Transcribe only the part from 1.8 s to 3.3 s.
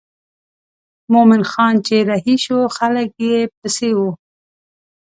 چې رهي شو خلک